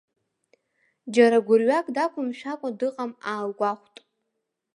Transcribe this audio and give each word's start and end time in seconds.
Џьара 1.13 1.37
гәырҩак 1.45 1.87
дақәымшәакәан 1.95 2.73
дыҟам 2.79 3.11
аалгәахәт. 3.31 3.95